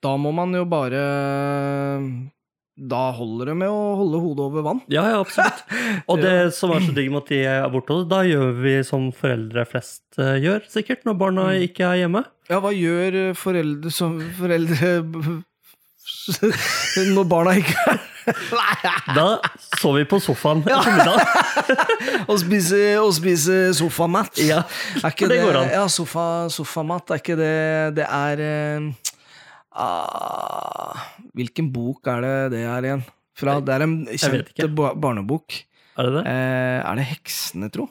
[0.00, 1.02] Da må man jo bare
[2.80, 4.78] Da holder det med å holde hodet over vann.
[4.88, 5.60] Ja, ja, absolutt.
[6.08, 9.10] Og det som er så digg med at de er borte, da gjør vi som
[9.12, 11.66] foreldre flest eh, gjør, sikkert, når barna Mm.
[11.68, 12.22] ikke er hjemme.
[12.50, 14.96] Ja, hva gjør foreldre som foreldre
[17.14, 18.00] når barna ikke er
[19.16, 19.26] Da
[19.78, 21.20] sover vi på sofaen middag.
[22.30, 24.40] Og spiser, og spiser sofamat.
[24.44, 24.62] Ja,
[25.00, 25.70] Er ikke det går an.
[25.72, 27.54] Ja, sofa, sofamat, er ikke det
[27.98, 29.14] Det er eh,
[29.72, 31.00] ah,
[31.38, 33.04] Hvilken bok er det det er igjen?
[33.40, 35.62] Fra, det er en kjent barnebok.
[35.96, 36.24] Er det det?
[36.28, 37.88] Eh, er det Heksene, tro?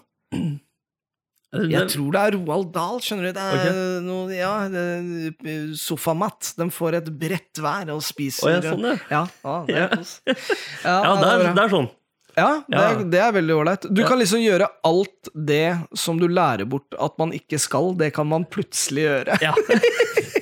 [1.52, 3.32] Det- Jeg tror det er Roald Dahl, skjønner du.
[3.34, 6.54] Det er noe, ja, det, sofamat.
[6.60, 8.98] De får et bredt vær og spiser Å, ja, sånn, ja.
[9.10, 10.04] Ja, ja, det er.
[10.86, 11.90] Ja, Ja, det er, det er sånn.
[12.40, 13.04] Ja, det er, Ja.
[13.14, 13.86] det er veldig ålreit.
[13.94, 14.08] Du Ja.
[14.08, 18.28] kan liksom gjøre alt det som du lærer bort at man ikke skal, det kan
[18.32, 19.38] man plutselig gjøre.
[19.44, 19.54] Ja,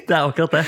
[0.07, 0.63] det er akkurat det.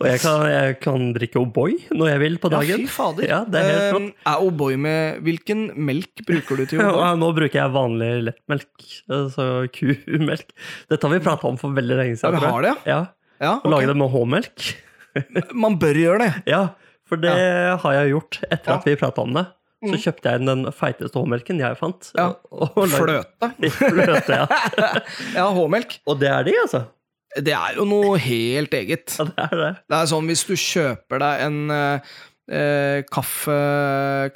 [0.00, 2.84] Og jeg kan, jeg kan drikke O'boy når jeg vil på Ja, dagen.
[2.86, 3.26] fy fader.
[3.28, 4.08] Ja, det er helt rått.
[4.10, 7.00] Eh, er O'boy med Hvilken melk bruker du til O'boy?
[7.02, 10.52] Ja, nå bruker jeg vanlig lettmelk, altså kumelk.
[10.90, 12.38] Dette har vi prata om for veldig lenge Ja, siden.
[12.38, 13.00] vi tror har det, Ja,
[13.40, 13.70] Ja, Okay.
[13.72, 14.74] lage det med H-melk.
[15.56, 16.32] Man bør gjøre det.
[16.52, 16.68] Ja,
[17.08, 18.76] for det har jeg gjort etter Ja.
[18.78, 19.46] at vi prata om det.
[19.80, 20.00] Så Mm.
[20.02, 22.10] kjøpte jeg den feiteste H-melken jeg fant.
[22.18, 22.34] Ja.
[22.84, 23.48] Fløte.
[23.78, 24.46] Fløte, ja.
[25.38, 25.94] Ja, H-melk.
[26.06, 26.82] Og det er de, altså.
[27.40, 29.14] Det er jo noe helt eget.
[29.16, 29.70] Ja, det er det.
[29.88, 32.12] Det er sånn hvis du kjøper deg en eh,
[32.52, 33.56] eh, kaffe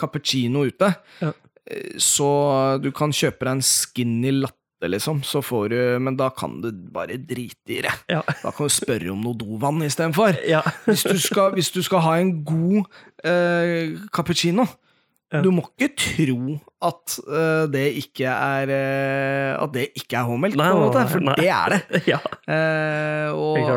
[0.00, 1.32] cappuccino ute, Ja.
[1.68, 6.28] eh, så du kan kjøpe deg en skinny latte, liksom, så får du Men da
[6.30, 7.92] kan du bare drite i det.
[8.10, 8.22] Ja.
[8.42, 10.38] Da kan du spørre om noe dovann istedenfor.
[10.48, 10.62] ja.
[10.86, 12.84] Hvis du skal, hvis du skal ha en god
[13.24, 14.66] eh, cappuccino.
[15.42, 20.54] Du må ikke tro at uh, det ikke er uh, At det ikke er H-melk,
[20.60, 21.34] på en måte, for nei.
[21.40, 22.00] det er det.
[22.12, 22.20] Ja.
[22.46, 23.70] Uh, og,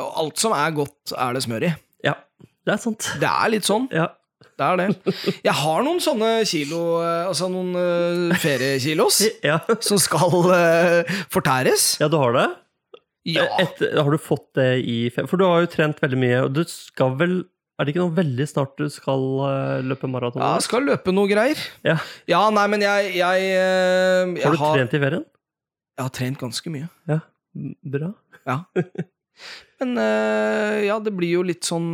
[0.00, 1.72] og alt som er godt, er det smør i.
[2.06, 2.14] ja.
[2.64, 3.10] Det er sant.
[3.20, 3.90] Det er litt sånn.
[3.92, 4.06] Ja.
[4.54, 5.14] Det er det.
[5.44, 9.18] Jeg har noen sånne kilo, altså noen feriekilos,
[9.50, 9.58] Ja.
[9.84, 10.30] som skal
[11.32, 11.96] fortæres.
[12.00, 12.46] ja, du har det?
[13.34, 13.44] Ja.
[13.60, 16.62] Et, har du fått det i For du har jo trent veldig mye, og du
[16.68, 17.36] skal vel
[17.74, 20.42] Er det ikke noe veldig snart du skal eh, løpe maraton?
[20.44, 21.58] Ja, jeg skal løpe noe greier.
[21.82, 21.96] Ja.
[22.30, 25.24] Ja, nei, men jeg Jeg, eh, jeg, Har du har, trent i ferien?
[25.98, 26.86] jeg har trent ganske mye.
[27.10, 27.18] Ja.
[27.82, 28.12] Bra.
[29.82, 31.88] Men eh, ja, det blir jo litt sånn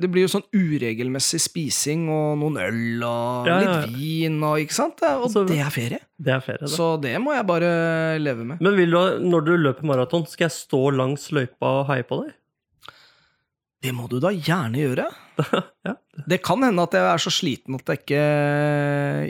[0.00, 4.62] Det blir jo sånn uregelmessig spising og noen øl og Ja, ja, litt vin og
[4.62, 5.02] ikke sant?
[5.04, 6.00] Og Altså- det er ferie.
[6.16, 6.70] Det er ferie.
[6.72, 7.68] Så det må jeg bare
[8.18, 8.62] leve med.
[8.64, 12.22] Men vil du, når du løper maraton, skal jeg stå langs løypa og heie på
[12.24, 12.32] deg?
[13.84, 15.06] Det må du da gjerne gjøre.
[15.84, 15.92] Ja.
[16.30, 18.20] Det kan hende at jeg er så sliten at jeg ikke,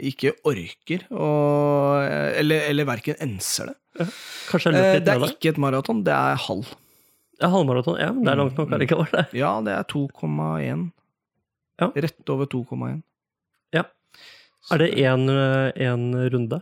[0.07, 1.29] ikke orker å
[2.37, 4.05] Eller, eller verken enser det.
[4.51, 6.69] Kanskje jeg Eh, løper litt Det er ikke et maraton, det er halv.
[7.41, 7.97] Ja, halvmaraton.
[7.99, 9.25] Ja, men det er langt nok allikevel, det.
[9.35, 10.85] Ja, det er 2,1.
[11.81, 11.89] Ja.
[12.05, 13.01] Rett over 2,1.
[13.75, 13.83] Ja.
[14.71, 16.61] Er det én runde?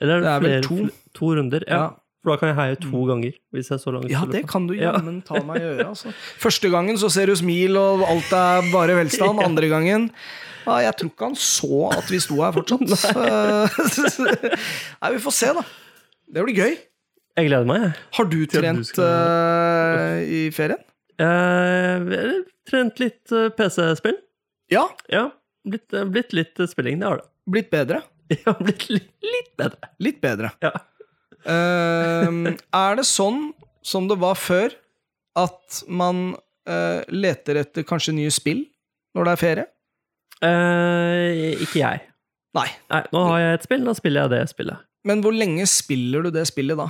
[0.00, 0.78] Eller er det, Det er vel to.
[1.18, 1.64] to runder?
[1.66, 1.82] Ja.
[2.20, 3.32] For da kan jeg heie to ganger.
[3.54, 4.90] Hvis jeg så langt Ja, det kan du Ja.
[4.92, 5.86] jammen ta meg i øret.
[5.88, 6.12] Altså.
[6.42, 9.40] Første gangen så ser du smil, og alt er bare velstand.
[9.48, 10.10] Andre gangen
[10.66, 12.84] ja, Jeg tror ikke han så at vi sto her fortsatt.
[15.00, 15.64] Nei, vi får se, da.
[16.30, 16.76] Det blir gøy.
[17.40, 17.92] Jeg gleder meg, jeg.
[18.18, 20.80] Har du trent du skal- eh, i ferien?
[21.20, 24.16] Uh, trent litt uh, PC-spill.
[24.72, 24.84] Ja.
[25.12, 25.30] Ja.
[25.68, 27.26] Blitt, eh, blitt litt eh, spilling, det har det.
[27.50, 27.98] Blitt bedre.
[28.30, 29.76] Ja, blitt litt, litt bedre.
[30.00, 30.52] Litt bedre.
[30.64, 30.70] Ja.
[31.48, 32.42] Ehm,
[32.76, 33.52] er det sånn
[33.86, 34.74] som det var før,
[35.40, 36.34] at man
[36.68, 38.64] uh, leter etter kanskje nye spill
[39.16, 39.66] når det er ferie?
[40.44, 42.02] Uh, ikke jeg.
[42.56, 42.66] Nei.
[42.90, 44.82] Nei, nå har jeg et spill, da spiller jeg det spillet.
[45.06, 46.88] Men hvor lenge spiller du det spillet da?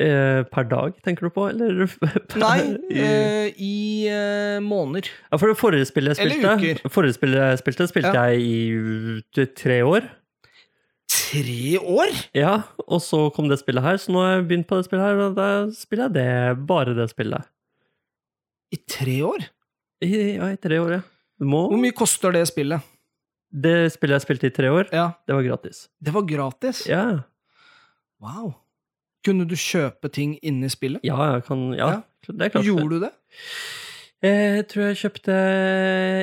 [0.00, 1.84] Eh, per dag, tenker du på, eller?
[2.42, 2.56] Nei,
[2.90, 4.08] i- i
[4.64, 5.06] måneder.
[5.30, 8.24] Ja, for det forrige spillet jeg spilte, forrige spillet jeg spilte, spilte Ja.
[8.32, 10.08] jeg i uh, tre år.
[11.34, 12.12] Tre år?
[12.36, 12.52] Ja,
[12.86, 15.20] og så kom det spillet her, så nå har jeg begynt på det spillet her,
[15.26, 17.48] og da spiller jeg det, bare det spillet.
[18.74, 19.46] I tre år?
[20.04, 21.02] I, ja, i tre år, ja.
[21.44, 22.80] Må, Hvor mye koster det spillet?
[23.54, 25.84] det spillet jeg spilte i tre år, Ja, det var gratis.
[26.02, 26.84] Det var gratis?
[26.90, 27.04] Ja,
[28.22, 28.54] Wow.
[29.24, 31.02] Kunne du kjøpe ting inni spillet?
[31.04, 32.00] ja, jeg kan, ja, Ja.
[32.30, 32.64] det er klart.
[32.64, 33.12] Gjorde du det?
[34.24, 35.34] Jeg tror jeg kjøpte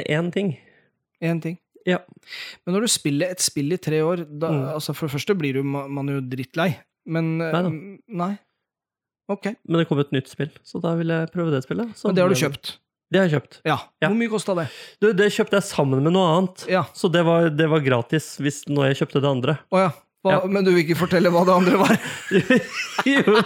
[0.10, 0.56] én ting.
[1.22, 1.58] Én ting.
[1.88, 1.98] Ja.
[2.66, 4.66] Men når du spiller et spill i tre år, da, Mm.
[4.76, 6.76] altså for det første blir du, ma- man jo drittlei.
[7.06, 7.70] Men Nei da.
[8.08, 8.32] Nei.
[9.32, 9.46] Ok.
[9.68, 11.94] Men det kom et nytt spill, så da vil jeg prøve det spillet.
[11.96, 12.78] Så Men det har du kjøpt?
[13.12, 13.58] Det har jeg kjøpt.
[13.66, 13.78] Ja.
[14.02, 14.08] Ja.
[14.10, 14.68] Hvor mye kosta det?
[15.02, 16.66] Du, det kjøpte jeg sammen med noe annet.
[16.72, 16.84] Ja.
[16.96, 19.58] Så det var, det var gratis hvis når jeg kjøpte det andre.
[19.72, 19.92] Oh, ja.
[20.22, 20.40] Hva, Ja.
[20.46, 21.96] Men du vil ikke fortelle hva det andre var?
[23.10, 23.42] jo.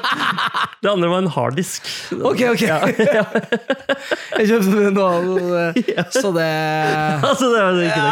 [0.83, 1.85] Det andre var en harddisk.
[2.19, 2.63] Ok, ok.
[2.67, 2.79] Ja.
[4.39, 6.49] Jeg kjøpte noe annet, eh, så det
[7.23, 8.11] Altså, det var ikke det.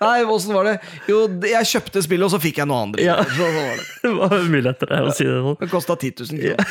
[0.00, 0.74] Nei, åssen var det?
[1.08, 1.18] Jo,
[1.48, 3.00] jeg kjøpte spillet, og så fikk jeg noe annet.
[3.04, 3.14] Ja.
[3.24, 3.84] Så, så var det.
[4.02, 5.56] Det var mye lettere å si det sånn.
[5.60, 6.66] Det kosta 10 000 kroner.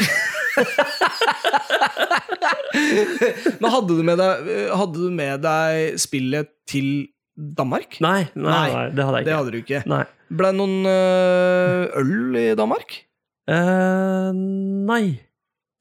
[3.62, 6.88] Men hadde du, med deg, hadde du med deg spillet til
[7.33, 7.97] Danmark?
[8.03, 9.81] Nei, nei, Nei, det hadde jeg Det hadde du ikke.
[9.89, 10.03] Nei.
[10.33, 12.95] Ble det noen øh, øl i Danmark?
[13.49, 14.29] Eh,
[14.87, 15.03] nei,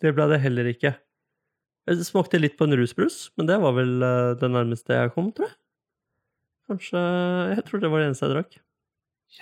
[0.02, 0.94] det ble det heller ikke.
[1.90, 5.30] Jeg smakte litt på en rusbrus, men det var vel eh, det nærmeste jeg kom,
[5.34, 5.58] tror jeg.
[6.70, 7.00] Kanskje
[7.52, 8.56] Jeg tror det var det eneste jeg drakk.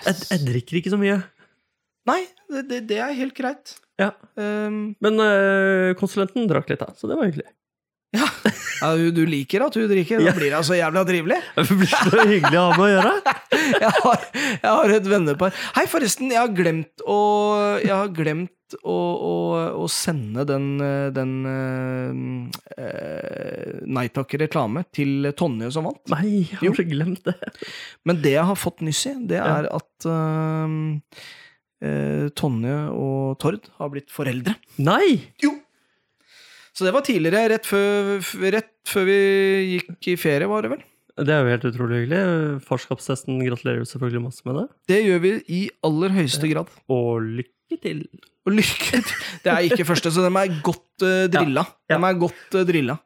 [0.01, 1.21] Jeg, jeg drikker ikke så mye.
[2.09, 2.21] Nei,
[2.51, 3.75] det, det, er helt greit.
[4.01, 4.15] Ja.
[4.41, 7.51] Um, Men eh, konsulenten drakk litt, da, så det var hyggelig.
[8.15, 10.23] Ja, du, du liker at hun drikker.
[10.25, 11.37] Da blir det så jævla trivelig.
[11.61, 13.13] Det blir så hyggelig å ha med å gjøre.
[13.81, 17.17] Jeg har, jeg har et vennepar Hei, forresten, jeg har glemt å
[17.79, 19.35] Jeg har glemt å, å,
[19.85, 20.67] å sende den,
[21.15, 22.15] den uh,
[23.91, 26.03] Nei takk-reklame til Tonje som vant.
[26.15, 27.37] Nei, jeg har ikke glemt det.
[28.09, 29.47] Men det jeg har fått nyss i, det Ja.
[29.61, 30.77] er at uh,
[31.85, 34.57] uh, Tonje og Tord har blitt foreldre.
[34.83, 35.19] Nei!
[35.45, 35.55] Jo!
[36.81, 38.15] Så det var tidligere, rett før,
[38.55, 39.17] rett før vi
[39.75, 40.85] gikk i ferie, var det vel?
[41.21, 42.21] Det er jo helt utrolig hyggelig.
[42.65, 44.65] Farskapstesten gratulerer jo selvfølgelig masse med det.
[44.89, 46.71] Det gjør vi i aller høyeste grad.
[46.89, 48.01] Og lykke til.
[48.49, 49.13] Og lykke til!
[49.45, 51.67] Det er ikke første, så de er godt uh, drilla.
[51.91, 51.99] Ja.
[51.99, 52.97] De er godt uh, drilla.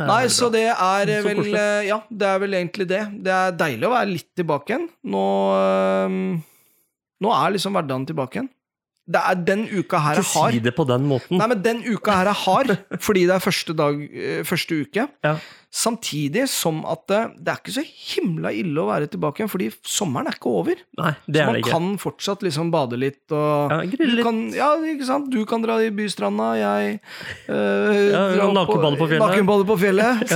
[0.00, 1.58] Nei, så det er eh, Så vel koselig.
[1.62, 3.04] eh, Ja, det er vel egentlig det.
[3.26, 4.88] Det er deilig å være litt tilbake igjen.
[5.14, 5.22] Nå
[5.54, 6.18] uh,
[7.20, 8.50] Nå er liksom hverdagen tilbake igjen.
[9.10, 10.50] Det er den uka her jeg har.
[10.50, 11.38] Ikke si det på den måten.
[11.40, 12.74] Nei, men den uka her jeg har,
[13.06, 15.08] fordi det er første dag, eh, første uke.
[15.26, 15.38] Ja.
[15.70, 19.68] Samtidig som at det, det er ikke så himla ille å være tilbake igjen, fordi
[19.86, 20.80] sommeren er ikke over.
[20.98, 21.74] Nei, det Så er det ikke.
[21.76, 24.26] kan fortsatt liksom bade litt og Ja, grille litt.
[24.26, 25.30] Kan, ja, ikke sant?
[25.30, 26.98] Du kan dra i bystranda, jeg
[27.46, 29.22] øh, Ja, nakenbade på fjellet.
[29.22, 30.34] Nakenbade på fjellet.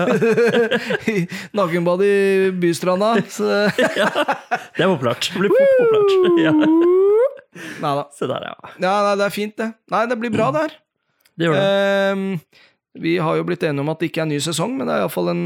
[1.59, 3.17] Nakenbade i bystranda.
[3.27, 4.93] Så, Det er.
[5.35, 6.45] Det blir fort populært.
[6.47, 6.55] Ja.
[7.83, 8.05] Nei da.
[8.15, 8.55] Se der, ja.
[8.83, 9.69] Ja, nei, det er fint, det.
[9.95, 10.75] Nei, det blir bra der.
[11.35, 11.63] Det gjør det.
[11.67, 12.27] Ehm,
[13.03, 14.95] vi har jo blitt enige om at det ikke er en ny sesong, men det
[14.95, 15.41] er iallfall en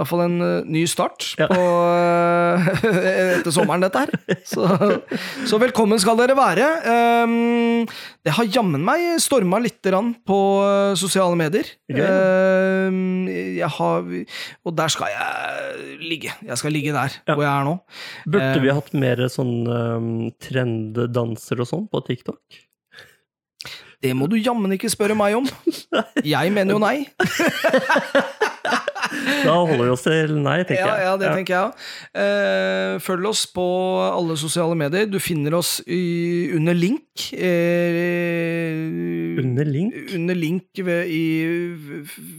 [0.00, 1.46] uh, fall en eh, ny start Ja.
[1.50, 1.60] på,
[1.96, 2.70] eh,
[3.40, 4.38] etter sommeren, dette her.
[4.46, 4.64] Så,
[5.50, 6.66] så velkommen skal dere være.
[6.90, 7.84] Ehm,
[8.24, 11.68] det har jammen meg storma lite grann på eh, sosiale medier.
[11.92, 14.08] Ehm, jeg har
[14.64, 16.32] Og der skal jeg ligge.
[16.46, 17.34] Jeg skal ligge der Ja.
[17.34, 17.76] hvor jeg er nå.
[18.26, 20.10] Burde vi hatt mer sånn um,
[20.42, 22.40] trenddanser og sånn på TikTok?
[24.00, 25.44] Det må du jammen ikke spørre meg om.
[26.24, 27.04] Jeg mener jo nei.
[29.44, 31.04] Da holder vi oss til nei, tenker Ja, jeg.
[31.08, 33.00] ja, det tenker jeg òg.
[33.02, 33.64] følg oss på
[34.10, 35.06] alle sosiale medier.
[35.10, 37.30] Du finner oss i, under link.
[38.30, 39.94] Eh, Under link?
[40.14, 41.24] under link ved, i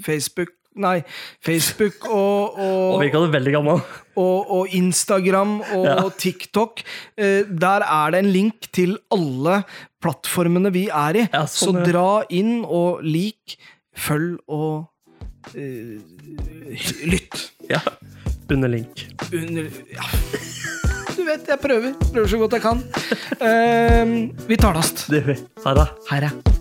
[0.06, 0.50] Facebook
[0.82, 1.02] Nei,
[1.44, 3.82] Facebook og, Og og,
[4.16, 5.98] og, og Instagram og Ja.
[6.18, 6.80] TikTok.
[7.18, 9.66] Eh, der er det en link til alle
[10.02, 11.28] plattformene vi er i.
[11.34, 13.58] Ja, Så sånn, Så dra inn og lik,
[13.94, 14.91] følg og eh,
[17.06, 17.52] lytt.
[17.70, 17.82] Ja.
[18.52, 19.08] Under link.
[19.34, 20.04] under ja.
[21.16, 21.94] Du vet, jeg prøver.
[22.14, 22.82] Prøver så godt jeg kan.
[23.42, 24.74] Uh, vi tar
[25.12, 25.38] det gjør vi.
[25.66, 26.61] Ha det.